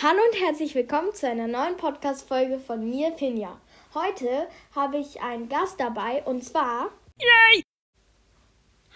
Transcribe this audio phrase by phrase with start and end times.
[0.00, 3.60] Hallo und herzlich willkommen zu einer neuen Podcast-Folge von mir, Finja.
[3.94, 6.92] Heute habe ich einen Gast dabei und zwar.
[7.18, 7.64] Yay!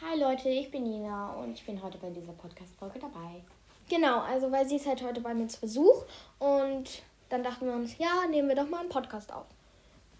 [0.00, 3.42] Hi Leute, ich bin Nina und ich bin heute bei dieser Podcast-Folge dabei.
[3.90, 6.04] Genau, also weil sie ist halt heute bei mir zu Besuch
[6.38, 9.46] und dann dachten wir uns, ja, nehmen wir doch mal einen Podcast auf.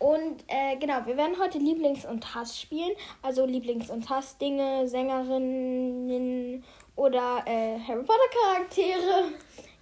[0.01, 2.91] Und äh, genau, wir werden heute Lieblings- und Hass spielen.
[3.23, 6.65] Also Lieblings- und Hass-Dinge, Sängerinnen
[6.97, 9.29] oder äh, Harry Potter-Charaktere.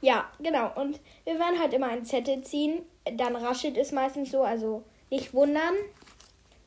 [0.00, 0.72] Ja, genau.
[0.76, 2.84] Und wir werden halt immer einen Zettel ziehen.
[3.14, 5.74] Dann raschelt es meistens so, also nicht wundern.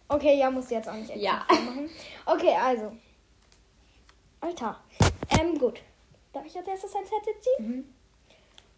[0.08, 1.46] Okay, ja, muss jetzt auch nicht Ja.
[1.50, 1.90] machen.
[2.26, 2.92] Okay, also.
[4.42, 4.80] Alter.
[5.40, 5.82] Ähm, gut.
[6.34, 7.96] Darf ich als erstes ein Zettel ziehen?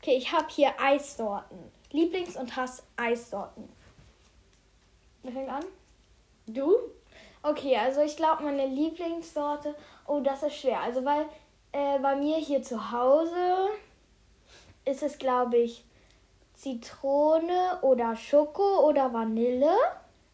[0.02, 1.58] Okay, ich habe hier Eissorten.
[1.92, 3.68] Lieblings- und Hass-Eissorten.
[5.24, 5.66] Wer fängt an?
[6.48, 6.76] Du?
[7.42, 9.76] Okay, also ich glaube, meine Lieblingssorte.
[10.08, 10.80] Oh, das ist schwer.
[10.82, 11.26] Also, weil
[11.72, 13.70] äh, bei mir hier zu Hause
[14.86, 15.84] ist es, glaube ich,
[16.54, 19.74] Zitrone oder Schoko oder Vanille.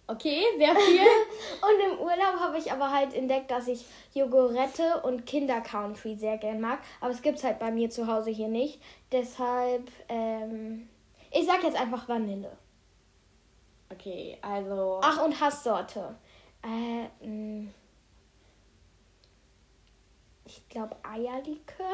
[0.08, 1.00] Okay, sehr viel.
[1.62, 6.38] Und im Urlaub habe ich aber halt entdeckt, dass ich Jogurette und Kinder Country sehr
[6.38, 6.80] gern mag.
[7.00, 8.82] Aber es gibt es halt bei mir zu Hause hier nicht.
[9.12, 10.90] Deshalb, ähm,
[11.32, 12.52] ich sag jetzt einfach Vanille.
[13.90, 15.00] okay, also.
[15.02, 16.16] Ach, und Hasssorte.
[16.62, 17.70] Äh, mh.
[20.52, 21.86] Ich glaube Eierlikör.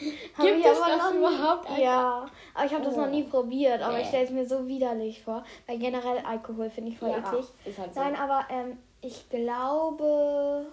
[0.00, 1.82] Gibt ich es das noch nie- überhaupt, Alter?
[1.82, 3.00] Ja, aber ich habe das Oh.
[3.02, 3.82] noch nie probiert.
[3.82, 4.08] Aber ich Nee.
[4.08, 5.44] stelle es mir so widerlich vor.
[5.66, 7.46] Weil generell Alkohol finde ich voll ja, eklig.
[7.78, 8.00] halt so.
[8.00, 10.66] Nein, aber ähm, ich glaube,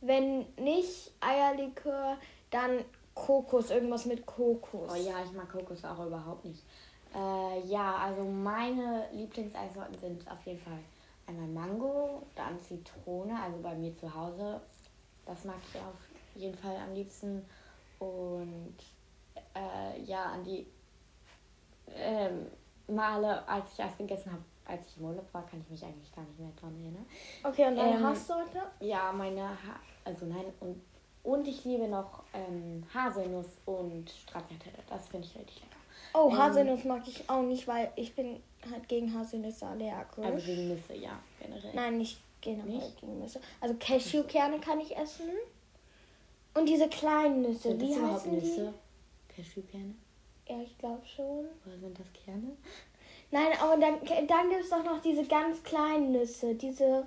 [0.00, 2.16] wenn nicht Eierlikör,
[2.50, 4.90] dann Kokos, irgendwas mit Kokos.
[4.90, 6.62] Oh ja, ich mag Kokos auch überhaupt nicht.
[7.14, 10.78] Äh, ja, also meine Lieblingseissorten sind auf jeden Fall
[11.26, 14.60] einmal Mango, dann Zitrone, also bei mir zu Hause.
[15.26, 15.94] Das mag ich auf
[16.40, 17.44] jeden Fall am liebsten.
[17.98, 18.76] Und
[19.54, 20.66] äh, ja, an die
[21.94, 22.46] ähm,
[22.88, 26.14] Male, als ich Eis gegessen habe, als ich im Urlaub war, kann ich mich eigentlich
[26.14, 27.06] gar nicht mehr dran erinnern.
[27.44, 28.62] Okay, und deine Ähm, Hasssorte?
[28.80, 30.82] Ja, meine ha also nein, und,
[31.22, 34.78] und ich liebe noch ähm, Haselnuss und Stracciatelle.
[34.88, 35.76] Das finde ich richtig lecker.
[36.14, 40.24] Oh, ähm, Haselnuss mag ich auch nicht, weil ich bin halt gegen Haselnüsse allergisch.
[40.24, 41.72] Also gegen Nüsse, ja, generell.
[41.74, 43.00] Nein, nicht generell Nicht?
[43.00, 43.40] gegen Nüsse.
[43.60, 45.30] Also Cashewkerne kann ich essen.
[46.54, 48.74] Und diese kleinen Nüsse, Sind wie überhaupt heißen Nüsse?
[49.34, 49.94] Cashewkerne?
[50.48, 50.52] die?
[50.52, 51.46] Ja, ich glaube schon.
[51.66, 52.56] Oder sind das Kerne?
[53.30, 53.94] Nein, aber dann,
[54.26, 56.54] dann gibt es doch noch diese ganz kleinen Nüsse.
[56.54, 57.06] Diese.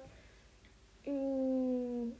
[1.06, 2.11] mm, Mh,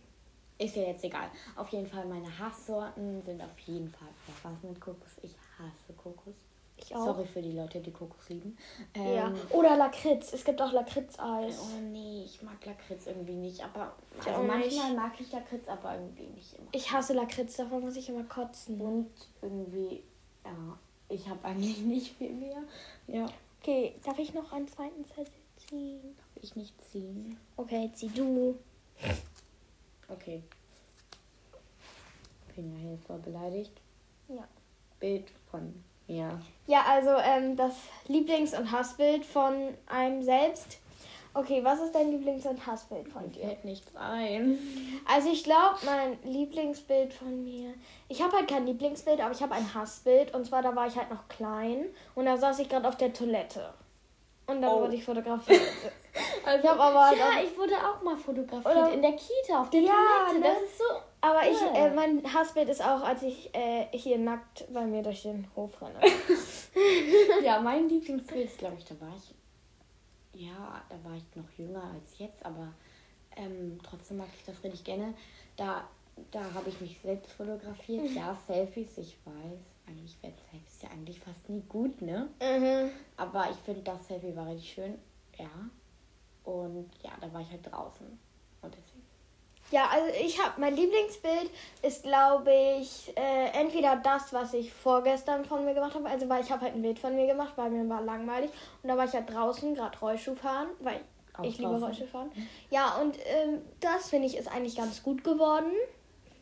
[0.60, 1.30] Ist ja jetzt egal.
[1.56, 4.08] Auf jeden Fall, meine Hasssorten sind auf jeden Fall
[4.44, 5.18] was mit Kokos.
[5.24, 6.36] Ich hasse Kokos.
[6.78, 7.06] Ich auch.
[7.06, 8.58] Sorry für die Leute, die Kokos lieben.
[8.96, 9.28] Ja.
[9.28, 10.34] Ähm, Oder Lakritz.
[10.34, 11.60] Es gibt auch Lakritzeis.
[11.62, 13.64] Oh nee, ich mag Lakritz irgendwie nicht.
[13.64, 16.68] Aber Ich also manchmal mag ich Lakritz, aber irgendwie nicht immer.
[16.72, 18.80] Ich hasse Lakritz, davon muss ich immer kotzen.
[18.82, 20.04] Und irgendwie,
[20.44, 20.78] ja,
[21.10, 22.64] ich habe eigentlich nicht viel mehr.
[23.08, 23.28] Ja,
[23.68, 26.16] Okay, darf ich noch einen zweiten Zettel ziehen?
[26.18, 27.36] darf ich nicht ziehen.
[27.58, 28.60] Okay, zieh du.
[30.08, 30.44] Okay.
[32.56, 33.72] Bin ja hier voll beleidigt.
[34.28, 34.48] Ja.
[35.00, 36.40] Bild von mir.
[36.68, 37.74] Ja, also ähm, das
[38.08, 39.54] Lieblings- und Hassbild von
[39.88, 40.80] einem selbst.
[41.34, 43.42] Okay, was ist dein Lieblings- und Hassbild von Mir dir?
[43.48, 44.58] fällt nichts ein.
[45.06, 47.74] Also ich glaube, mein Lieblingsbild von mir.
[48.08, 50.34] Ich habe halt kein Lieblingsbild, aber ich habe ein Hassbild.
[50.34, 51.88] Und zwar, da war ich halt noch klein.
[52.16, 53.74] Und da saß ich gerade auf der Toilette.
[54.48, 54.82] Und dann Oh.
[54.82, 55.62] wurde ich fotografiert.
[56.46, 59.70] Also, Ich hab aber ja, ich wurde auch mal fotografiert Oder- in der Kita auf
[59.72, 59.92] der Ja,
[60.28, 60.40] Toilette.
[60.40, 60.54] ne?
[60.54, 60.84] Das ist so.
[61.22, 61.88] aber ich, Ja.
[61.88, 65.72] äh, mein Hassbild ist auch, als ich äh, hier nackt bei mir durch den Hof
[65.82, 66.00] renne.
[67.44, 69.34] Ja, mein Lieblingsbild ist, glaube ich, da war ich.
[70.42, 72.68] Ja, da war ich noch jünger als jetzt, aber
[73.38, 75.14] ähm, trotzdem mag ich das richtig gerne.
[75.58, 75.84] Da,
[76.32, 78.10] da habe ich mich selbst fotografiert.
[78.12, 79.60] Ja, Selfies, ich weiß.
[79.88, 82.30] Eigentlich werden Selfies ja eigentlich fast nie gut, ne?
[82.42, 82.90] mhm.
[83.18, 84.98] Aber ich finde, das Selfie war richtig schön.
[85.38, 85.50] Ja.
[86.44, 88.06] Und ja, da war ich halt draußen.
[88.62, 89.06] Und deswegen.
[89.72, 91.50] Ja, also ich habe mein Lieblingsbild
[91.82, 96.44] ist, glaube ich, äh, entweder das, was ich vorgestern von mir gemacht habe, also weil
[96.44, 98.52] ich habe halt ein Bild von mir gemacht, weil mir war langweilig
[98.84, 101.02] und da war ich halt draußen, gerade Rollschuh fahren, weil
[101.36, 101.84] Auch ich liebe draußen.
[101.84, 102.32] Rollschuh fahren.
[102.70, 105.72] Ja, und ähm, das finde ich ist eigentlich ganz gut geworden.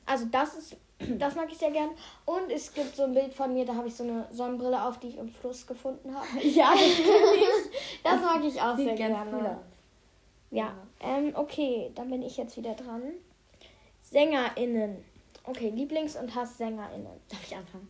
[0.05, 0.75] Also das ist,
[1.19, 1.89] das mag ich sehr gern.
[2.25, 4.99] Und es gibt so ein Bild von mir, da habe ich so eine Sonnenbrille auf,
[4.99, 6.25] die ich im Fluss gefunden habe.
[6.43, 6.73] Ja,
[8.03, 9.25] das Das mag ich auch sehr gerne.
[9.31, 9.57] cool aus.
[10.51, 13.01] Ja, ähm, okay, dann bin ich jetzt wieder dran.
[14.03, 15.03] SängerInnen.
[15.45, 17.07] Okay, Lieblings- und HassSängerInnen.
[17.29, 17.87] Darf ich anfangen?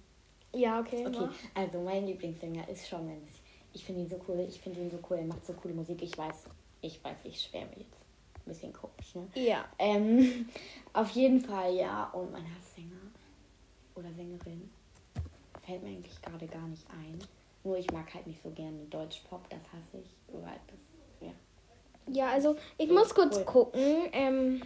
[0.54, 1.06] Ja, okay.
[1.06, 1.34] Okay, mach.
[1.62, 3.34] also mein Lieblingssänger ist Shawn Mendes.
[3.74, 6.02] Ich finde ihn so cool, ich finde ihn so cool, er macht so coole Musik.
[6.02, 6.46] Ich weiß,
[6.82, 7.98] ich weiß, ich schwärme jetzt.
[8.46, 9.28] Ein bisschen komisch, ne?
[9.36, 9.66] Ja.
[9.80, 10.48] Ähm,
[10.94, 12.06] auf jeden Fall, ja.
[12.14, 13.03] Und mein Hasssänger
[13.96, 14.70] oder Sängerin
[15.66, 17.20] fällt mir eigentlich gerade gar nicht ein.
[17.64, 20.10] Nur ich mag halt nicht so gerne Deutsch-Pop, das hasse ich.
[20.34, 20.80] Weil das,
[21.22, 21.34] ja.
[22.12, 23.46] Ja, also ich muss kurz cool.
[23.46, 24.10] gucken.
[24.12, 24.62] Ähm,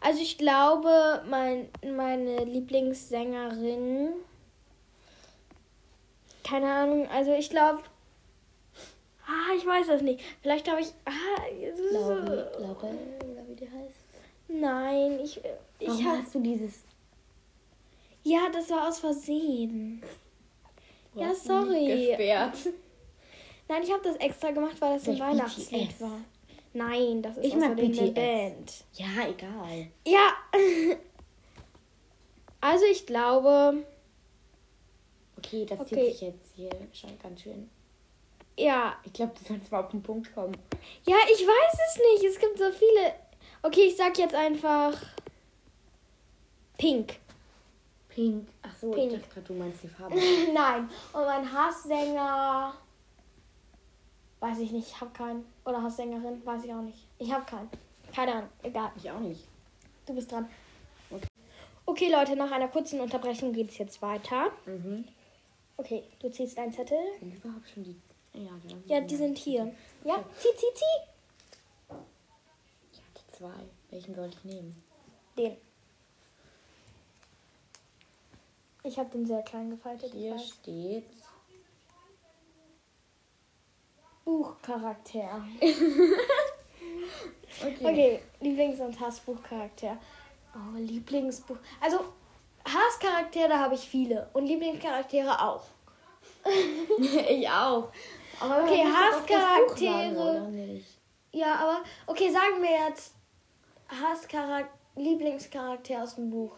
[0.00, 4.12] also ich glaube, mein, meine Lieblingssängerin.
[6.44, 7.82] Keine Ahnung, also ich glaube.
[9.26, 10.20] Ah, ich weiß es nicht.
[10.40, 10.92] Vielleicht habe ich.
[11.04, 11.10] Ah,
[11.74, 12.94] so- Laure,
[13.24, 14.04] oder wie die heißt.
[14.46, 15.40] Nein, ich.
[15.80, 16.84] Ich Warum hab, hast du dieses...
[18.28, 20.02] ja, das war aus Versehen.
[21.14, 22.06] Du Ja, sorry.
[22.08, 22.56] Gesperrt.
[23.68, 26.00] Nein, ich habe das extra gemacht, weil das ein Weihnachtslied BTS.
[26.00, 26.20] war.
[26.72, 28.14] Nein, das ist Ich mag BTS.
[28.14, 28.84] Band.
[28.94, 29.88] Ja, egal.
[30.06, 30.32] Ja.
[32.60, 33.84] Also ich glaube,
[35.38, 35.94] Okay, das Okay.
[35.94, 37.70] zieht sich jetzt hier schon ganz schön.
[38.58, 38.96] ja.
[39.04, 40.56] Ich glaube, du sollst mal auf den Punkt kommen.
[41.06, 42.24] Ja, ich weiß es nicht.
[42.34, 43.12] Es gibt so viele.
[43.62, 45.00] Okay, ich sag jetzt einfach
[46.78, 47.16] Pink.
[48.16, 48.48] Pink.
[48.62, 49.12] Ach so, Pink.
[49.12, 50.14] ich dachte gerade, du meinst die Farbe.
[50.54, 50.88] Nein.
[51.12, 52.72] Und mein Hasssänger.
[54.40, 55.44] Weiß ich nicht, ich hab keinen.
[55.66, 57.06] Oder Hasssängerin, weiß ich auch nicht.
[57.18, 57.68] Ich hab keinen.
[58.14, 58.90] Keine Ahnung, egal.
[58.96, 59.46] ich auch nicht.
[60.06, 60.48] Du bist dran.
[61.10, 61.26] Okay.
[61.84, 64.50] Okay, Leute, nach einer kurzen Unterbrechung geht's jetzt weiter.
[64.64, 65.04] Mhm.
[65.76, 66.96] Okay, du ziehst einen Zettel.
[67.20, 67.96] Sind überhaupt schon die...
[68.32, 69.74] Ja, die, Ja, die sind hier.
[70.04, 71.94] Ja, zieh, zieh, zieh.
[72.92, 73.64] Ich hatte zwei.
[73.90, 74.82] Welchen soll ich nehmen?
[75.36, 75.58] Den.
[78.86, 80.12] Ich habe den sehr klein gefaltet.
[80.12, 81.04] Hier steht...
[84.24, 85.44] Buchcharakter.
[87.62, 87.76] Okay.
[87.80, 89.96] Okay, Lieblings- und Hassbuchcharakter.
[90.54, 91.56] Oh, Lieblingsbuch.
[91.80, 92.00] Also,
[92.66, 94.28] Hasscharaktere habe ich viele.
[94.34, 95.62] Und Lieblingscharaktere auch.
[97.28, 97.90] ich auch.
[98.40, 100.82] Aber Okay, Hasscharaktere.
[101.32, 103.14] Ja, aber okay, sagen wir jetzt
[103.88, 106.52] Hasscharakter, Lieblingscharakter aus dem Buch.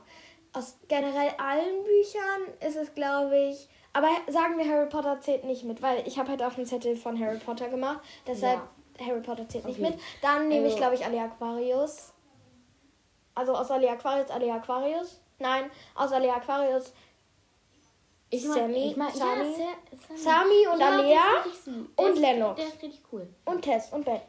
[0.52, 3.68] Aus generell allen Büchern ist es, glaube ich.
[3.92, 6.96] Aber sagen wir, Harry Potter zählt nicht mit, weil ich habe halt auch einen Zettel
[6.96, 8.00] von Harry Potter gemacht.
[8.26, 8.60] Deshalb
[9.00, 9.90] Harry Potter zählt nicht Okay.
[9.90, 10.00] mit.
[10.22, 12.12] Dann nehme ich, Also- glaube ich, alle Aquarius.
[13.34, 15.20] Also aus alle Aquarius, alle Aquarius.
[15.38, 16.92] Nein, aus alle Aquarius
[18.30, 20.18] Ich Sammy, ich mag, Sammy, ja, Sa- Sammy.
[20.18, 21.20] Sami und Ja, Alea
[21.96, 22.56] und ist- Lennox.
[22.60, 23.28] Der ist richtig cool.
[23.46, 24.20] und Tess und Ben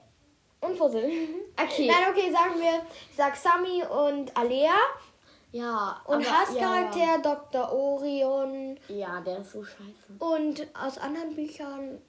[0.61, 1.03] und Fussel.
[1.61, 1.87] Okay.
[1.87, 4.71] Nein, okay, sagen wir, ich sag Sami und Alea.
[5.51, 6.01] Ja.
[6.05, 7.71] Und aber- Hasscharakter Ja, Dr.
[7.71, 8.77] Orion.
[8.87, 8.95] ja.
[8.95, 10.13] ja, der ist so scheiße.
[10.19, 12.01] Und aus anderen Büchern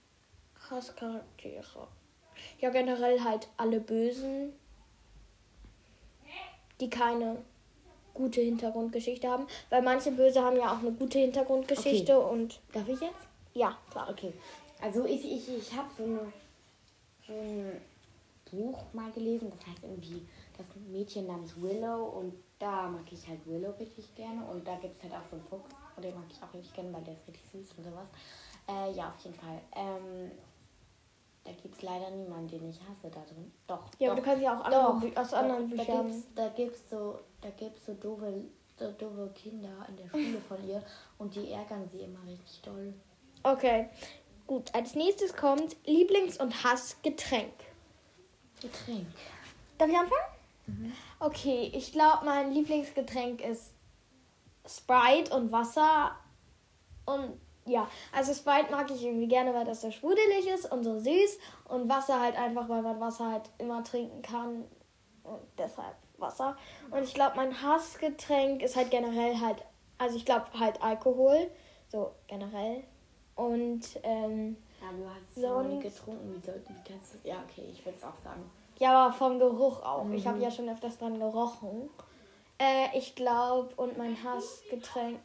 [0.71, 1.89] Hasscharaktere.
[2.59, 4.53] Ja, generell halt alle Bösen,
[6.81, 7.43] die keine
[8.15, 9.47] gute Hintergrundgeschichte haben.
[9.71, 13.27] Weil manche Böse haben ja auch eine gute Hintergrundgeschichte und Darf ich jetzt?
[13.55, 14.09] ja, klar.
[14.11, 14.33] Okay.
[14.83, 16.33] Also ich, ich, ich habe so, eine,
[17.27, 17.81] so ein
[18.51, 20.27] Buch mal gelesen, das heißt irgendwie
[20.69, 24.97] das Mädchen namens Willow und da mag ich halt Willow richtig gerne und da gibt
[24.97, 27.15] es halt auch so einen Fuchs und den mag ich auch richtig gerne, weil der
[27.15, 28.07] ist richtig süß und sowas.
[28.69, 29.61] Äh, ja, auf jeden Fall.
[29.75, 30.31] Ähm,
[31.45, 33.51] da gibt es leider niemanden, den ich hasse da drin.
[33.67, 33.87] Doch.
[33.99, 35.21] Ja, doch, aber du kannst ja auch andere doch.
[35.23, 36.07] Aus Da- anderen da Büchern.
[36.09, 38.45] gibt's, da gibt's so, da gibt's so doofe,
[38.79, 40.83] so doofe Kinder in der Schule von ihr
[41.19, 42.93] und die ärgern sie immer richtig doll.
[43.43, 43.89] Okay,
[44.47, 44.73] gut.
[44.75, 47.55] Als nächstes kommt Lieblings- und Hassgetränk.
[48.61, 49.07] Getränk.
[49.79, 50.21] Darf ich anfangen?
[51.19, 53.73] Okay, ich glaube, mein Lieblingsgetränk ist
[54.67, 56.13] Sprite und Wasser.
[57.07, 60.99] Und ja, also Sprite mag ich irgendwie gerne, weil das so sprudelig ist und so
[60.99, 61.39] süß.
[61.69, 64.65] Und Wasser halt einfach, weil man Wasser halt immer trinken kann.
[65.23, 66.57] Und deshalb Wasser.
[66.91, 69.65] Und ich glaube, mein Hassgetränk ist halt generell halt,
[69.99, 71.51] also ich glaube halt Alkohol.
[71.89, 72.85] So generell.
[73.37, 76.35] Und ähm, Ja, du hast Sonst- so nie getrunken.
[76.35, 77.29] Wie, soll, wie kannst du.
[77.29, 78.43] Ja, okay, ich würde es auch sagen.
[78.81, 80.09] Ja, aber vom Geruch auch.
[80.11, 81.91] Ich habe ja schon öfters dran gerochen.
[82.59, 85.21] Äh, ich glaube, und mein Hassgetränk.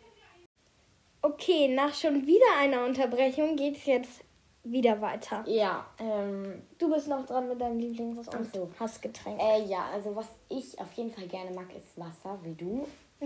[1.21, 4.23] Okay, nach schon wieder einer Unterbrechung geht es jetzt
[4.63, 5.43] wieder weiter.
[5.47, 6.63] Ja, ähm.
[6.77, 8.69] Du bist noch dran mit deinem Lieblings- und so.
[8.77, 9.41] Hassgetränk.
[9.41, 12.85] Äh, ja, also was ich auf jeden Fall gerne mag, ist Wasser, wie du.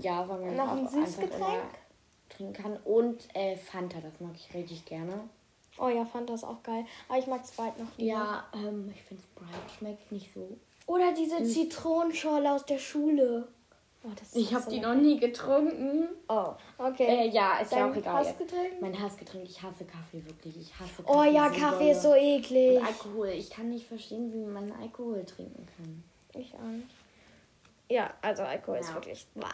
[0.00, 1.64] ja, weil man Noch auch ein Süßgetränk?
[2.28, 2.76] trinken kann.
[2.84, 5.28] Und äh, Fanta, das mag ich richtig gerne.
[5.80, 6.84] Oh ja, fand das auch geil.
[7.08, 8.10] Aber ich mag Sprite noch lieber.
[8.12, 10.46] Ja, ähm, ich finde Sprite schmeckt nicht so.
[10.86, 13.48] Oder diese Zitronenschorle aus der Schule.
[14.02, 16.08] Oh, das ist so noch nie getrunken.
[16.28, 17.04] Oh, okay.
[17.06, 18.14] Äh, ja, ist ja Dein auch egal.
[18.26, 18.80] Hassgetränk?
[18.80, 20.56] Mein Hassgetränk, ich hasse Kaffee wirklich.
[20.58, 21.18] Ich hasse Kaffee.
[21.18, 22.20] Oh ja, so Kaffee ist so dolle.
[22.38, 22.78] eklig.
[22.78, 23.28] Und Alkohol.
[23.28, 26.02] Ich kann nicht verstehen, wie man Alkohol trinken kann.
[26.40, 26.88] Ich auch nicht.
[27.90, 28.94] Ja, also Alkohol ist Ja.
[28.94, 29.26] wirklich.
[29.34, 29.48] Bah.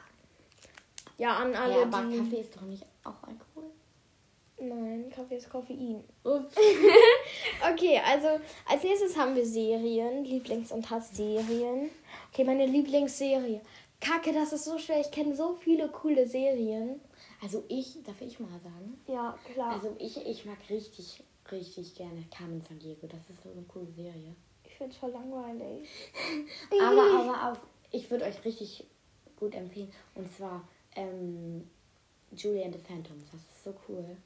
[1.18, 2.18] Ja, an alle, Ja, aber die.
[2.18, 3.55] Kaffee ist doch nicht auch Alkohol.
[4.58, 6.02] Nein, Kaffee ist Koffein.
[6.24, 6.54] Ups.
[7.72, 8.28] Okay, also
[8.68, 11.90] als nächstes haben wir Serien, Lieblings- und Hassserien.
[12.30, 13.60] Okay, meine Lieblingsserie.
[14.00, 15.00] Kacke, das ist so schwer.
[15.00, 17.00] Ich kenne so viele coole Serien.
[17.42, 18.98] Also ich, darf ich mal sagen?
[19.06, 19.72] Ja, klar.
[19.72, 23.06] Also ich, ich mag richtig, richtig gerne Carmen San Diego.
[23.06, 24.34] Das ist so eine coole Serie.
[24.64, 25.88] ich finde es voll langweilig.
[26.82, 27.58] Aber, aber auf,
[27.90, 28.84] ich würde euch richtig
[29.38, 29.90] gut empfehlen.
[30.14, 31.68] Und zwar ähm,
[32.32, 33.24] Julie and the Phantoms.
[33.32, 34.16] Das ist so cool.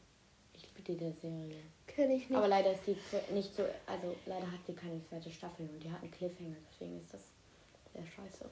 [0.87, 1.57] Liebe diese Serie.
[1.87, 2.37] Kenn ich nicht.
[2.37, 2.97] Aber leider ist die
[3.33, 7.01] nicht so, also leider hat sie keine zweite Staffel und die hat einen Cliffhanger, deswegen
[7.01, 7.23] ist das
[7.93, 8.49] sehr scheiße.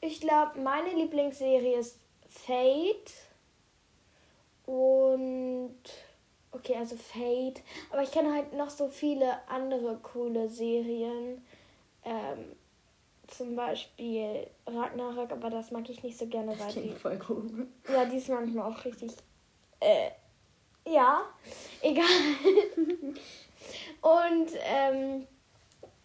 [0.00, 1.98] Ich glaube, meine Lieblingsserie ist
[2.28, 3.12] Fate.
[4.66, 5.76] Und.
[6.50, 7.62] Okay, also Fate.
[7.90, 11.44] Aber ich kenne halt noch so viele andere coole Serien.
[12.04, 12.56] Ähm,
[13.28, 16.90] zum Beispiel Ragnarök, aber das mag ich nicht so gerne, weil die.
[16.90, 17.68] voll cool.
[17.90, 19.12] Ja, die ist manchmal auch richtig.
[19.80, 20.10] Äh,
[20.86, 21.22] ja,
[21.80, 22.06] egal.
[24.00, 25.26] Und ähm,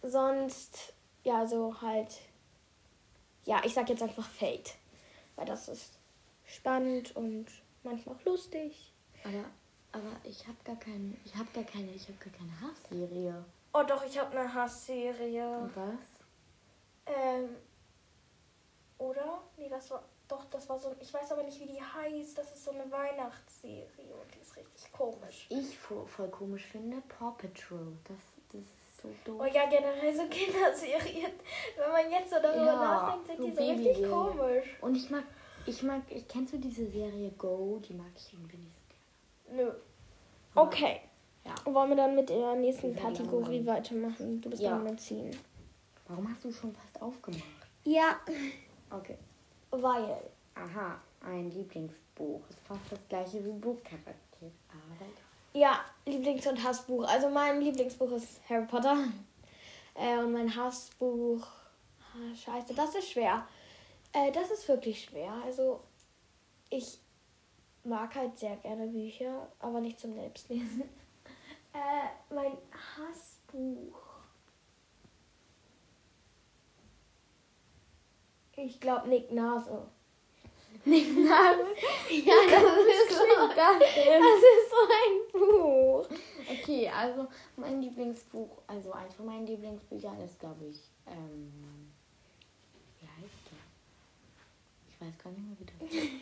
[0.02, 0.94] sonst,
[1.24, 2.20] ja, so halt.
[3.44, 4.74] Ja, ich sag jetzt einfach Fate.
[5.36, 5.98] Weil das ist
[6.44, 7.46] spannend und
[7.82, 8.92] manchmal auch lustig.
[9.24, 9.44] Aber,
[9.92, 13.44] aber ich habe gar keine, ich habe gar keine, ich habe gar keine Hassserie.
[13.72, 15.58] Oh doch, ich habe eine Hassserie.
[15.58, 15.94] Und was?
[17.06, 17.56] Ähm,
[18.98, 19.42] oder?
[19.56, 20.02] Nee, das war.
[20.28, 20.94] Doch, das war so.
[21.00, 22.36] Ich weiß aber nicht, wie die heißt.
[22.36, 25.46] Das ist so eine Weihnachtsserie und die ist richtig komisch.
[25.48, 27.96] Ich voll, komisch finde, Paw Patrol.
[28.04, 28.18] Das,
[28.52, 29.40] das ist so doof.
[29.42, 31.32] Oh ja, generell so Kinderserien.
[31.76, 34.10] Wenn man jetzt so darüber Ja, nachdenkt, sind so die so richtig Babyserien.
[34.10, 34.76] komisch.
[34.82, 35.24] Und ich mag,
[35.66, 37.80] ich mag, ich kennst du diese Serie Go?
[37.88, 39.64] Die mag ich irgendwie nicht so gerne.
[39.70, 39.72] Nö.
[40.54, 41.00] Okay.
[41.46, 41.54] Ja.
[41.72, 44.42] Wollen wir dann mit der nächsten Kategorie weitermachen?
[44.42, 44.72] Du bist Ja.
[44.76, 45.30] am Benzin.
[46.06, 47.44] Warum hast du schon fast aufgemacht?
[47.84, 48.20] Ja,
[48.90, 49.16] Okay.
[49.70, 50.30] Weil.
[50.54, 52.40] Aha, ein Lieblingsbuch.
[52.50, 54.18] Ist fast das gleiche wie Buchcharakter.
[55.52, 57.04] Ja, Lieblings- und Hassbuch.
[57.04, 58.96] Also mein Lieblingsbuch ist Harry Potter.
[59.94, 61.44] Äh, und mein Hassbuch.
[62.00, 63.46] Ah, scheiße, das ist schwer.
[64.12, 65.32] Äh, das ist wirklich schwer.
[65.44, 65.80] Also
[66.70, 66.98] ich
[67.84, 70.84] mag halt sehr gerne Bücher, aber nicht zum Selbstlesen.
[71.74, 74.07] Äh, mein Hassbuch.
[78.68, 79.86] Ich glaube Nick Nase.
[80.84, 81.64] Nick Nase?
[82.10, 83.24] Ja, das ist so.
[83.56, 86.06] Das ist so ein Buch.
[86.50, 91.50] Okay, also mein Lieblingsbuch, also eins von meinen Lieblingsbüchern ist, glaube ich, ähm,
[93.00, 93.58] wie heißt der?
[94.90, 95.64] Ich weiß gar nicht mehr, wie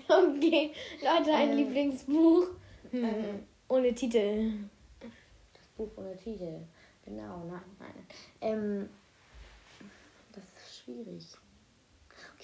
[0.06, 0.16] das.
[0.36, 0.72] Okay,
[1.02, 2.46] Leute, ein Ähm, Lieblingsbuch.
[2.92, 4.52] ähm, Ohne Titel.
[5.00, 6.60] Das Buch ohne Titel.
[7.04, 8.06] Genau, nein, nein.
[8.40, 8.88] Ähm,
[10.32, 11.24] das ist schwierig.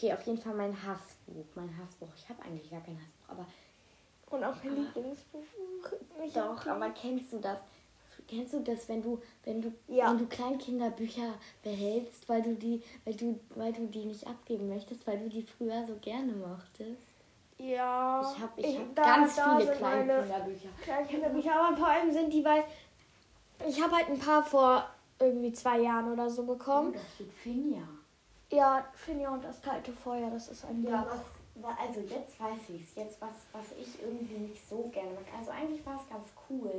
[0.02, 1.44] Okay, auf jeden Fall mein Hassbuch.
[1.54, 2.08] Mein Hassbuch.
[2.16, 3.46] Ich habe eigentlich gar kein Hassbuch, aber
[4.30, 5.42] Und auch ein Lieblingsbuch.
[6.24, 7.60] Ich Doch, aber kennst du das?
[8.26, 10.10] Kennst du das, wenn du, wenn du, Ja.
[10.10, 15.06] wenn du Kleinkinderbücher behältst, weil du die, weil du, weil du die nicht abgeben möchtest,
[15.06, 17.02] weil du die früher so gerne mochtest?
[17.58, 18.20] Ja.
[18.34, 20.68] Ich habe ich hab da- ganz da viele Kleinkinderbücher.
[20.82, 22.64] Kleinkinderbücher, aber vor allem sind die, weil
[23.68, 24.84] ich habe halt ein paar vor
[25.20, 26.92] irgendwie zwei Jahren oder so Oh, bekommen.
[26.92, 27.82] da steht Finja.
[28.52, 31.10] Ja, Finja und das kalte Feuer, das ist ein Ja, Buch.
[31.12, 32.94] was, wa- also jetzt weiß ich es.
[32.94, 35.24] Jetzt, was, was ich irgendwie nicht so gerne mag.
[35.38, 36.70] Also eigentlich war es ganz cool.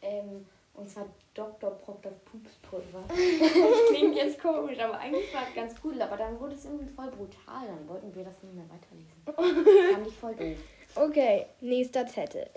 [0.00, 1.04] Ähm, und zwar
[1.34, 1.70] Dr.
[1.72, 3.04] Proctors Pupspulver.
[3.08, 6.00] das klingt jetzt komisch, aber eigentlich war es ganz cool.
[6.00, 7.66] Aber dann wurde es irgendwie voll brutal.
[7.66, 9.92] Dann wollten wir das nicht mehr weiterlesen.
[9.94, 10.56] Fand ich voll doof.
[10.94, 12.48] Okay, nächster Zettel.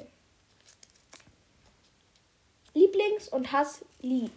[2.74, 4.32] Lieblings- und Hasslied.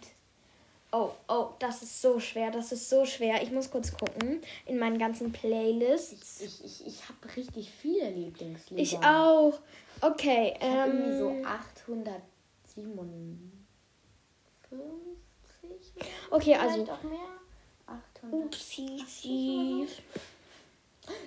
[0.91, 3.43] Oh, oh, das ist so schwer, das ist so schwer.
[3.43, 6.41] Ich muss kurz gucken in meinen ganzen Playlists.
[6.41, 8.81] Ich, ich, ich habe richtig viele Lieblingslieder.
[8.81, 9.59] Ich auch.
[10.01, 12.79] Okay, Ich habe irgendwie ähm, so 857.
[16.31, 17.19] okay, Vielleicht also auch mehr.
[17.85, 18.45] 800.
[18.45, 19.87] Upsi.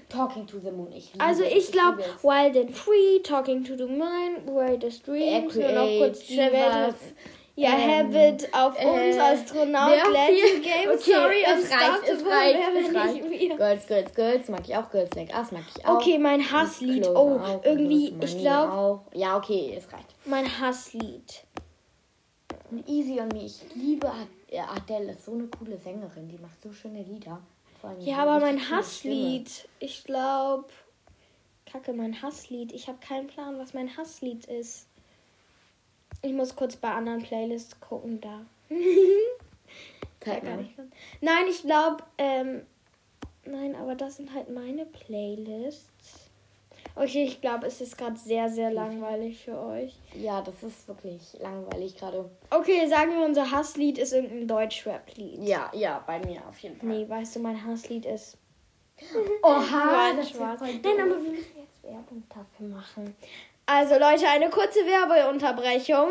[0.08, 0.92] Talking to the Moon.
[0.92, 2.04] Ich Also ich glaube.
[2.22, 6.94] Wild and Free, Talking to the Mind, Greatest Dreams, nur noch kurz die Welt.
[7.62, 12.08] Ja, ähm, Habit auf uns, äh, Astronaut, Glad viel- You Game, Okay, sorry, es reicht,
[12.08, 13.24] es reicht, es reicht.
[13.24, 13.56] ich wieder?
[13.56, 14.90] Girls, Girls, Girls mag ich auch.
[14.90, 15.96] Girls Like Us mag ich auch.
[15.96, 17.06] Okay, mein Hasslied.
[17.08, 19.00] Oh, auch, irgendwie, ich glaube.
[19.14, 20.06] Ja, okay, es reicht.
[20.24, 21.44] mein Hasslied.
[22.86, 23.44] Easy on Me.
[23.44, 24.10] Ich liebe
[24.48, 25.12] äh, Adele.
[25.12, 26.28] Ist so eine coole Sängerin.
[26.28, 27.38] Die macht so schöne Lieder.
[28.00, 29.68] Ja, aber mein Hasslied.
[29.78, 30.66] Ich glaube.
[31.70, 32.72] Kacke, mein Hasslied.
[32.72, 34.86] Ich habe keinen Plan, was mein Hasslied ist.
[36.20, 38.44] Ich muss kurz bei anderen Playlists gucken da.
[40.20, 40.74] Zeig gar nicht.
[41.20, 42.62] Nein, ich glaube, ähm,
[43.44, 46.30] nein, aber das sind halt meine Playlists.
[46.94, 49.94] Okay, ich glaube, es ist gerade sehr, sehr langweilig für euch.
[50.14, 52.28] Ja, das ist wirklich langweilig gerade.
[52.50, 55.42] Okay, sagen wir, unser Hasslied ist irgendein Deutsch-Rap-Lied.
[55.42, 56.88] Ja, ja, bei mir auf jeden Fall.
[56.88, 58.36] Nee, weißt du, mein Hasslied ist.
[59.42, 60.40] Oha, Nein, das Spaß.
[60.40, 63.16] war voll Nein, aber wir müssen jetzt Werbung dafür machen.
[63.66, 66.08] Also Leute, eine kurze Werbeunterbrechung.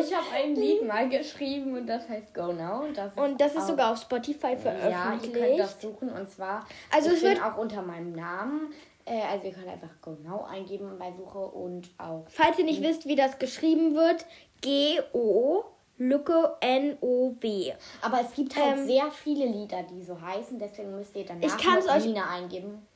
[0.00, 2.84] Ich habe ein Lied mal geschrieben und das heißt Go Now.
[2.84, 5.34] Und das ist, Und das ist sogar auf Spotify Ja, ihr veröffentlicht.
[5.34, 8.72] könnt das suchen und zwar Also ich es wird- auch unter meinem Namen.
[9.04, 12.82] Äh, also ihr könnt einfach Go Now eingeben bei Suche und auch Falls ihr nicht
[12.82, 14.24] wisst, wie das geschrieben wird,
[14.60, 15.64] G-O,
[15.98, 17.72] Lücke N-O-W.
[18.00, 21.42] Aber es gibt halt Ähm, sehr viele Lieder, die so heißen, deswegen müsst ihr danach
[21.44, 22.86] Ich Nina eingeben.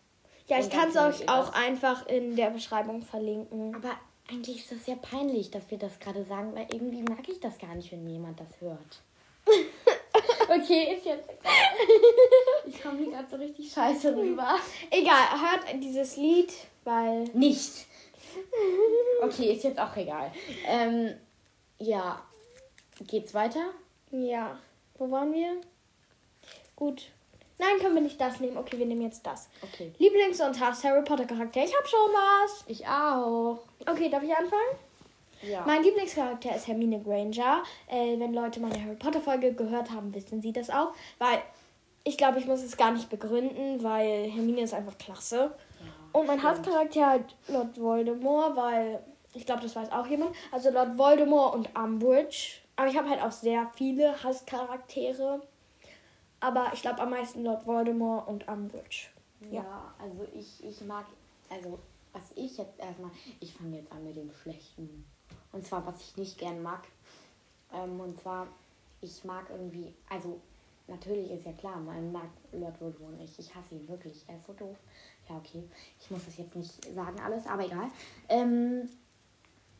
[0.48, 3.74] Ja, ich kann es euch auch einfach in der Beschreibung verlinken.
[3.74, 3.96] Aber
[4.30, 7.58] eigentlich ist das sehr peinlich, dass wir das gerade sagen, weil irgendwie mag ich das
[7.58, 9.02] gar nicht, wenn jemand das hört.
[10.48, 11.52] okay, ist jetzt egal.
[12.66, 14.56] Ich komme hier gerade so richtig scheiße rüber.
[14.90, 16.52] Egal, hört dieses Lied,
[16.84, 17.24] weil.
[17.34, 17.86] Nicht.
[19.22, 20.32] Okay, ist jetzt auch egal.
[20.66, 21.14] Ähm,
[21.78, 22.22] ja.
[23.06, 23.70] Geht's weiter?
[24.10, 24.58] Ja.
[24.98, 25.60] Wo waren wir?
[26.74, 27.10] Gut.
[27.58, 28.56] Nein, können wir nicht das nehmen.
[28.56, 29.48] Okay, wir nehmen jetzt das.
[29.62, 29.92] Okay.
[29.98, 31.64] Lieblings- und Hass Harry Potter Charakter.
[31.64, 32.64] Ich habe schon was.
[32.66, 33.60] Ich auch.
[33.86, 34.78] Okay, darf ich anfangen?
[35.42, 35.64] Ja.
[35.66, 37.62] Mein Lieblingscharakter ist Hermine Granger.
[37.88, 40.92] Äh, wenn Leute meine Harry Potter Folge gehört haben, wissen sie das auch.
[41.18, 41.38] Weil
[42.04, 45.52] ich glaube, ich muss es gar nicht begründen, weil Hermine ist einfach klasse.
[46.12, 46.58] Und mein stimmt.
[46.66, 49.02] Hasscharakter halt Lord Voldemort, weil
[49.34, 50.34] ich glaube, das weiß auch jemand.
[50.52, 52.60] Also Lord Voldemort und Umbridge.
[52.76, 55.42] Aber ich habe halt auch sehr viele Hasscharaktere.
[56.40, 59.08] Aber ich glaube am meisten Lord Voldemort und Umbridge.
[59.50, 61.06] Ja, also ich, ich mag,
[61.50, 61.78] also
[62.12, 65.04] was ich jetzt erstmal, ich fange jetzt an mit dem Schlechten.
[65.52, 66.86] Und zwar, was ich nicht gern mag.
[67.72, 68.48] Ähm, und zwar,
[69.00, 70.40] ich mag irgendwie, also
[70.86, 73.38] natürlich ist ja klar, man mag Lord Voldemort nicht.
[73.38, 74.76] Ich hasse ihn wirklich, er ist so doof.
[75.28, 75.64] Ja, okay,
[76.00, 77.90] ich muss das jetzt nicht sagen alles, aber egal.
[78.28, 78.88] Ähm,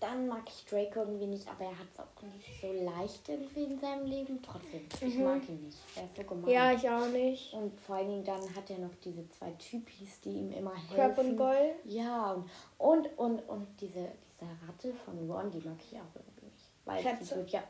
[0.01, 3.65] dann mag ich Draco irgendwie nicht, aber er hat es auch nicht so leicht irgendwie
[3.65, 4.41] in seinem Leben.
[4.43, 5.79] Trotzdem, ich mag ihn nicht.
[5.95, 6.51] Er ist so gemein.
[6.51, 7.53] Ja, ich auch nicht.
[7.55, 10.95] Und vor allen Dingen dann hat er noch diese zwei Typis, die ihm immer helfen.
[10.95, 11.75] Crab und Goyle.
[11.85, 12.47] Ja, und,
[12.79, 16.71] und, und, und diese, diese Ratte von Ron, die mag ich auch irgendwie nicht.
[16.85, 17.25] Weil Kratze.
[17.25, 17.63] die wird ja...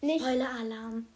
[0.00, 0.24] Nicht.
[0.24, 1.06] Spoiler-Alarm.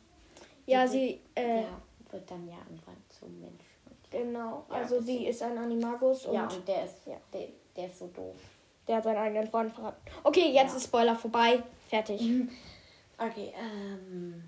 [0.67, 1.21] Ja, Die sie.
[1.35, 3.65] Äh, ja, wird dann ja irgendwann zum Mensch.
[4.11, 4.65] Genau.
[4.71, 7.17] Ja, also sie ist ein Animagus und ja, und der ist, ja.
[7.33, 8.37] der, der ist so doof.
[8.89, 9.99] Der hat seinen eigenen Freund verraten.
[10.25, 10.77] Okay, jetzt Ja.
[10.77, 11.63] ist Spoiler vorbei.
[11.89, 12.21] Fertig.
[13.19, 14.43] Okay, ähm...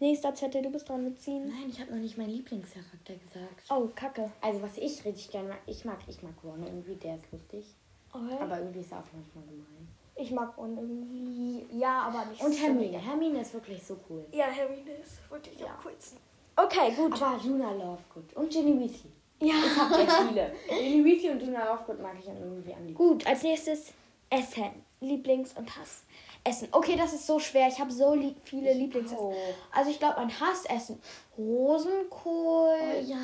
[0.00, 1.46] Nächster Zettel, du bist dran mitziehen.
[1.48, 3.64] Nein, ich habe noch nicht meinen Lieblingscharakter gesagt.
[3.70, 4.30] Oh, Kacke.
[4.40, 7.64] Also was ich richtig gerne mag, ich mag, ich mag Ron irgendwie, der ist lustig.
[8.12, 8.36] Okay.
[8.40, 9.88] Aber irgendwie ist er auch manchmal gemein.
[10.16, 11.64] ich mag Ron irgendwie.
[11.78, 12.98] Ja, aber nicht Und so Hermine.
[12.98, 14.26] Hermine ist wirklich so cool.
[14.32, 15.66] Ja, Hermine ist wirklich Ja.
[15.68, 16.18] am coolsten.
[16.56, 17.12] Okay, gut.
[17.22, 19.10] Aber Luna Lovegood und Ginny Weasley.
[19.40, 19.54] Ich ja.
[19.76, 20.52] hab sehr viele.
[20.68, 22.94] Ginny Weasley und Luna Lovegood mag ich dann irgendwie am liebsten.
[22.94, 23.92] Gut, als nächstes
[24.30, 24.84] Essen.
[25.00, 26.02] Lieblings- und Hass.
[26.44, 26.68] Essen.
[26.72, 27.68] Okay, das ist so schwer.
[27.68, 29.18] Ich habe so lieb viele Lieblingsessen.
[29.18, 29.34] auch.
[29.72, 31.00] Also ich glaube, mein Hassessen.
[31.36, 32.76] Rosenkohl.
[32.78, 33.16] Oh ja.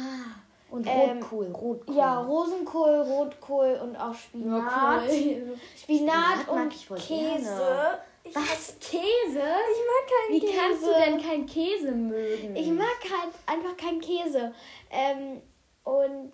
[0.71, 1.97] Und Ähm, Rotkohl, Rotkohl.
[1.97, 5.03] Ja, Rosenkohl, Rotkohl und auch Spinat.
[5.77, 7.09] Spinat, und ich Käse.
[7.09, 7.99] gerne.
[8.23, 8.77] Ich Was?
[8.79, 9.01] Käse?
[9.33, 10.53] Ich mag keinen Wie Käse.
[10.57, 12.55] kannst du denn keinen Käse mögen?
[12.55, 14.53] Ich mag halt einfach keinen Käse.
[14.91, 15.41] Ähm,
[15.85, 16.33] und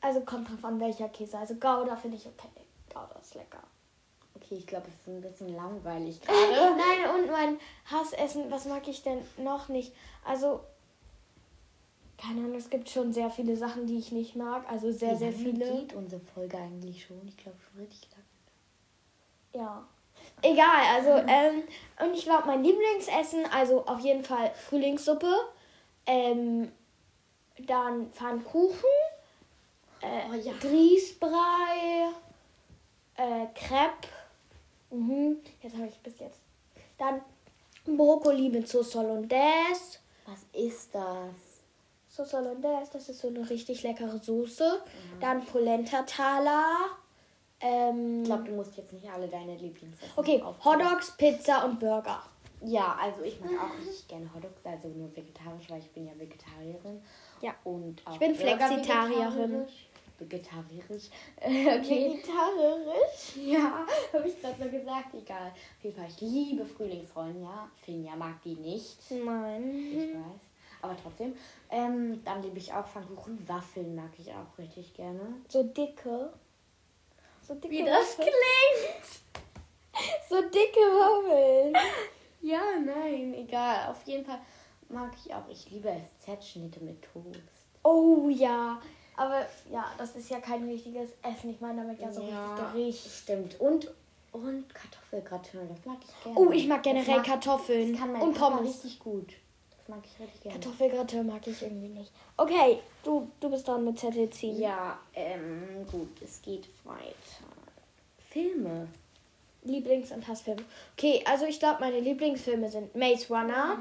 [0.00, 1.38] also kommt drauf an, welcher Käse.
[1.38, 2.48] Also Gouda finde ich okay.
[2.92, 3.62] Gouda ist lecker.
[4.36, 6.76] Okay, ich glaube, es ist ein bisschen langweilig gerade.
[6.76, 9.94] Nein, und mein Hassessen, was mag ich denn noch nicht?
[10.24, 10.60] Also,
[12.18, 14.70] keine Ahnung, es gibt schon sehr viele Sachen, die ich nicht mag.
[14.70, 15.72] Also sehr, Wie sehr viele.
[15.72, 17.26] geht unsere Folge eigentlich schon?
[17.26, 18.24] Ich glaube schon richtig lang.
[19.62, 19.88] Ja.
[20.42, 21.62] Egal, also, ähm,
[22.00, 25.32] und ich glaube, mein Lieblingsessen, also auf jeden Fall Frühlingssuppe,
[26.06, 26.70] ähm,
[27.58, 28.74] dann Pfannkuchen,
[30.00, 30.52] äh, Oh ja.
[30.60, 32.08] Grießbrei,
[33.16, 34.08] äh, Crepe,
[34.90, 36.40] mhm, jetzt habe ich bis jetzt,
[36.98, 37.20] dann
[37.84, 41.34] Brokkoli mit Sauce Hollandaise, Was ist das?
[42.08, 44.82] Sauce Hollandaise, das ist so eine richtig leckere Soße,
[45.20, 46.76] dann Polenta Tala,
[47.60, 50.42] ähm, Ich glaube, du musst jetzt nicht alle deine Lieblingsessen okay.
[50.64, 52.22] Hotdogs, Pizza und Burger.
[52.62, 56.12] Ja, also ich mag auch richtig gerne Hotdogs, also nur vegetarisch, weil ich bin ja
[56.16, 57.02] Vegetarierin.
[57.44, 57.54] Ja.
[57.64, 59.66] Und auch Ich bin Flexitarierin.
[60.18, 61.10] Vegetarisch.
[61.40, 62.12] Äh, okay.
[62.14, 63.36] Vegetarisch?
[63.36, 65.14] Ja, habe ich gerade so gesagt.
[65.14, 65.48] Egal.
[65.48, 67.68] Auf jeden Fall, ich liebe Frühlingsrollen, ja.
[67.84, 68.96] Finja mag die nicht.
[69.10, 69.92] Nein.
[69.92, 70.40] Ich weiß.
[70.80, 71.34] Aber trotzdem.
[71.70, 73.46] Ähm, dann liebe ich auch Pfannkuchen.
[73.46, 75.34] Waffeln mag ich auch richtig gerne.
[75.48, 76.32] So dicke.
[77.42, 78.28] So dicke Wie das Waffeln.
[78.28, 79.20] klingt!
[80.28, 81.76] So dicke Waffeln.
[82.42, 83.90] Ja, nein, egal.
[83.90, 84.40] Auf jeden Fall
[84.94, 85.48] mag ich auch.
[85.50, 86.24] Ich liebe es.
[86.24, 87.40] Z-Schnitte mit Toast.
[87.82, 88.80] Oh ja.
[89.16, 91.50] Aber ja, das ist ja kein richtiges Essen.
[91.50, 93.10] Ich meine damit ja so richtig Gericht.
[93.10, 93.60] Stimmt.
[93.60, 93.90] Und,
[94.32, 96.38] und Kartoffelgratin, das mag ich gerne.
[96.38, 98.70] Oh, ich mag generell mag- Kartoffeln Das kann mein und Papa Pommes.
[98.74, 99.32] richtig gut.
[99.76, 100.58] Das mag ich richtig gerne.
[100.58, 102.10] Kartoffelgratte mag ich irgendwie nicht.
[102.36, 104.58] Okay, du, du bist dran mit Zettel ziehen.
[104.58, 107.04] Ja, ähm, gut, es geht weiter.
[108.30, 108.88] Filme.
[109.64, 110.62] Lieblings- und Hassfilme.
[110.96, 113.78] Okay, also ich glaube, meine Lieblingsfilme sind Maze Runner,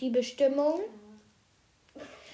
[0.00, 0.80] Die Bestimmung.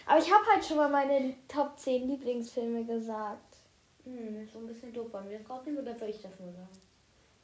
[0.07, 3.57] Aber ich habe halt schon mal meine Top 10 Lieblingsfilme gesagt.
[4.05, 5.13] Hm, ist so ein bisschen doof.
[5.13, 6.69] Wollen wir das rausnehmen oder soll ich das nur sagen?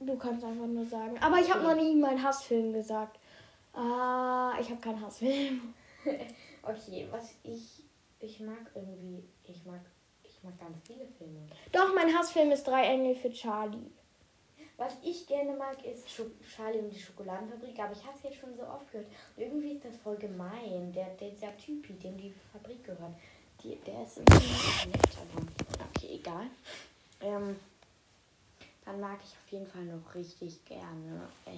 [0.00, 1.16] Du kannst einfach nur sagen.
[1.20, 1.74] Aber ich habe Okay.
[1.74, 3.18] noch nie meinen Hassfilm gesagt.
[3.72, 5.74] Ah, ich habe keinen Hassfilm.
[6.62, 7.84] Okay, was ich.
[8.20, 9.22] Ich mag irgendwie.
[9.44, 9.80] Ich mag.
[10.22, 11.46] Ich mag ganz viele Filme.
[11.72, 13.90] Doch, mein Hassfilm ist Drei Engel für Charlie.
[14.78, 18.36] Was ich gerne mag, ist Scho Charlie und die Schokoladenfabrik, aber ich habe es jetzt
[18.36, 19.08] schon so oft gehört.
[19.36, 20.92] Und irgendwie ist das voll gemein.
[20.92, 23.14] Der, der, dieser Typi, dem die Fabrik gehört,
[23.62, 25.44] die, der ist irgendwie nett, aber
[25.90, 26.46] okay, egal.
[27.20, 27.56] Ähm,
[28.84, 31.50] dann mag ich auf jeden Fall noch richtig gerne äh,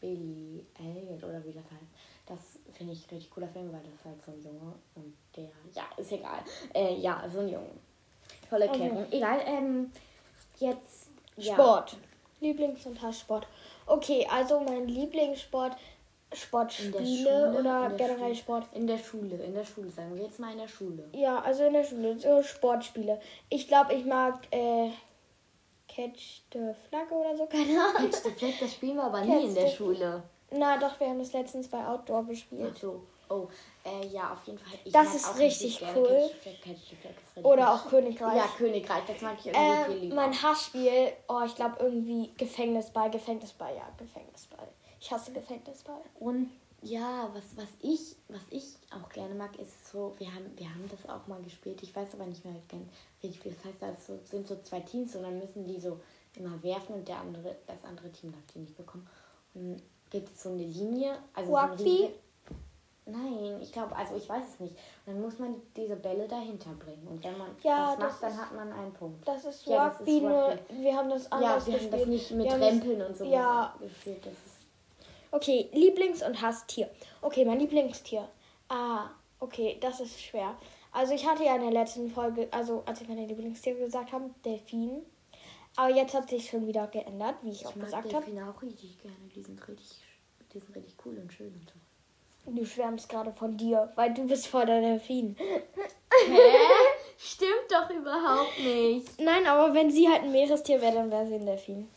[0.00, 1.92] Billy Elliot oder wie das heißt.
[2.24, 2.38] Das
[2.74, 5.50] finde ich ein richtig cooler Film, weil das ist halt so ein Junge und der,
[5.74, 6.42] ja, ist egal.
[6.74, 7.68] Äh, ja, so ein Junge.
[8.48, 8.80] Tolle Okay.
[8.84, 9.12] Erklärung.
[9.12, 9.92] Egal, ähm,
[10.58, 11.01] jetzt.
[11.36, 11.54] Ja.
[11.54, 11.96] Sport.
[12.40, 13.46] Lieblings- und Hasssport.
[13.86, 15.76] Okay, also mein Lieblingssport,
[16.32, 18.36] Sportspiele oder generell Schule.
[18.36, 18.64] Sport.
[18.72, 21.04] In der Schule, in der Schule, sagen wir jetzt mal in der Schule.
[21.12, 23.20] Ja, also in der Schule, so Sportspiele.
[23.48, 24.90] Ich glaube, ich mag äh,
[25.88, 28.10] Catch the Flag oder so, keine Ahnung.
[28.10, 30.22] Catch the Flag, das spielen wir aber Catch nie in der Schule.
[30.50, 32.76] Na doch, wir haben das letztens bei Outdoor Ach gespielt.
[32.78, 33.02] so.
[33.32, 33.48] Oh,
[33.84, 34.78] äh, ja, auf jeden Fall.
[34.84, 36.30] Ich Das ist auch richtig cool.
[37.42, 38.36] Oder auch Königreich.
[38.36, 40.16] Ja, Königreich, das mag ich irgendwie viel Ähm, lieber.
[40.16, 44.68] mein Hassspiel, oh, ich glaube irgendwie Gefängnisball, Gefängnisball, ja, Gefängnisball.
[45.00, 46.00] Ich hasse Gefängnisball.
[46.20, 46.50] Und
[46.82, 50.88] ja, was, was ich, was ich auch gerne mag, ist so, wir haben, wir haben
[50.90, 52.88] das auch mal gespielt, ich weiß aber nicht mehr gern,
[53.22, 53.52] richtig viel.
[53.52, 55.98] Das heißt, da so, sind so zwei Teams und dann müssen die so
[56.36, 59.08] immer werfen und der andere, das andere Team darf die nicht bekommen.
[59.54, 61.16] Und dann gibt es so eine Linie.
[61.34, 61.82] Also so Rugby?
[61.84, 62.12] Linie-
[63.04, 64.76] Nein, ich glaube, also ich weiß es nicht.
[65.06, 67.06] Dann muss man diese Bälle dahinter bringen.
[67.08, 69.26] Und wenn man Ja, das macht, das dann ist- hat man einen Punkt.
[69.26, 71.92] Das ist Ja, das ist nur wir haben das Ja, anders wir haben gespielt.
[72.02, 74.24] das nicht mit Wir haben Rempeln und so Ja, gespielt.
[74.24, 74.66] Das ist
[75.32, 76.88] okay, Lieblings- und Hasstier.
[77.22, 78.28] Okay, mein Lieblingstier.
[78.68, 79.10] Ah,
[79.40, 80.54] okay, das ist schwer.
[80.92, 84.30] Also ich hatte ja in der letzten Folge, also als ich meine Lieblingstiere gesagt habe,
[84.44, 85.02] Delfin.
[85.74, 88.24] Aber jetzt hat sich schon wieder geändert, wie ich, auch Ich mag gesagt habe.
[88.26, 89.16] Delfine auch richtig gerne.
[89.34, 90.02] Die sind richtig,
[90.52, 91.74] die sind richtig cool und schön und so.
[92.46, 95.36] Du schwärmst gerade von dir, weil du bist voll der Delfin.
[95.38, 96.36] Hä?
[97.16, 99.20] Stimmt doch überhaupt nicht.
[99.20, 101.88] Nein, aber wenn sie halt ein Meerestier wäre, dann wäre sie ein Delfin.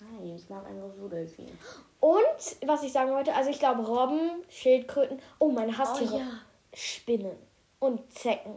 [0.00, 1.52] Nein, ich mag einfach so Delfine.
[2.00, 2.22] Und,
[2.66, 6.14] was ich sagen wollte, also ich glaube Robben, Schildkröten, oh, meine Hasstiere.
[6.14, 6.40] Oh ja.
[6.74, 7.36] Spinnen
[7.78, 8.56] und Zecken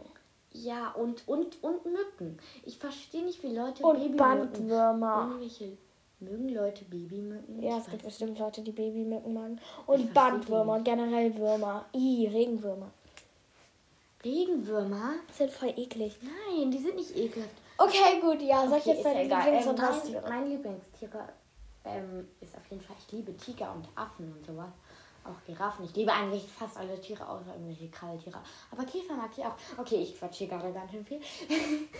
[0.52, 2.38] Ja, und, und, und Mücken.
[2.64, 4.16] Ich verstehe nicht, wie Leute und Babymücken...
[4.68, 5.28] Bandwürmer.
[5.30, 5.78] Irgendwelche...
[6.20, 7.62] Mögen Leute Babymücken?
[7.62, 9.60] Ja, es gibt bestimmt Leute, die Babymücken mögen.
[9.86, 11.86] Und Bandwürmer und generell Würmer.
[11.94, 12.90] I, Regenwürmer.
[14.24, 15.14] Regenwürmer?
[15.32, 16.16] Sind voll eklig.
[16.20, 17.54] Nein, die sind nicht ekelhaft.
[17.78, 19.22] Okay, gut, ja, sag Okay, jetzt deine.
[19.22, 21.28] Lieblings- Ähm, und mein, mein Lieblingstiere
[21.86, 24.68] ähm, ist auf jeden Fall, ich liebe Tiger und Affen und sowas.
[25.24, 25.84] Auch Giraffen.
[25.84, 28.38] Ich liebe eigentlich fast alle Tiere, außer irgendwelche Kralltiere.
[28.70, 29.54] Aber Käfer mag ich auch.
[29.78, 31.20] Okay, ich quatsch hier gerade ganz schön viel.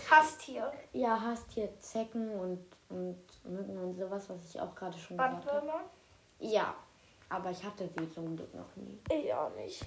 [0.09, 0.71] Hasstier.
[0.93, 2.59] Ja, hast hier Zecken und,
[2.91, 5.71] und Mücken und sowas, was ich auch gerade schon gesagt habe.
[6.39, 6.73] Ja,
[7.29, 8.99] aber ich hatte sie zum Glück noch nie.
[9.11, 9.85] Ich auch nicht.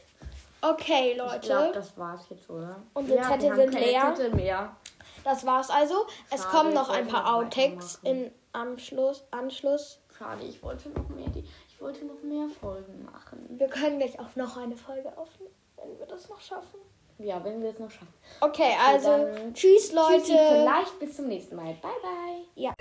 [0.63, 1.73] Okay, Ich glaube, Leute.
[1.75, 2.83] das war's jetzt, oder?
[2.95, 4.15] Unsere ja, haben sind keine leer.
[4.15, 4.77] Zettel mehr.
[5.23, 6.07] Das war's also.
[6.31, 9.25] Es Schade, kommen ich noch ein paar Outtakes im Anschluss.
[9.31, 10.01] Anschluss.
[10.17, 13.47] Schade, ich wollte noch mehr, die, ich wollte noch mehr Folgen machen.
[13.59, 16.79] Wir können gleich auch noch eine Folge aufnehmen, wenn wir das noch schaffen.
[17.19, 18.13] Ja, wenn wir es noch schaffen.
[18.41, 20.19] Okay, also dann tschüss Leute.
[20.23, 21.75] Tschüssi, vielleicht bis zum nächsten Mal.
[21.75, 22.75] Bye, bye.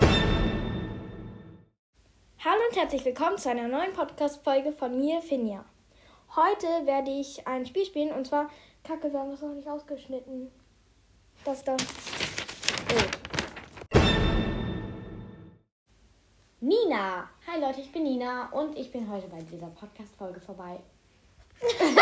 [2.46, 5.64] Hallo und herzlich willkommen zu einer neuen Podcast-Folge von mir, Finja.
[6.36, 8.50] Heute werde ich ein Spiel spielen und zwar,
[8.84, 10.52] Kacke, wir haben das noch nicht ausgeschnitten.
[11.46, 11.78] Das da.
[11.78, 13.04] Oh.
[16.60, 17.30] Nina.
[17.48, 20.82] Hi Leute, ich bin Nina und ich bin heute bei dieser Podcast-Folge vorbei.